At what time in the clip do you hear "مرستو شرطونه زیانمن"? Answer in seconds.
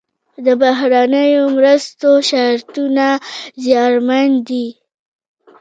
1.55-4.29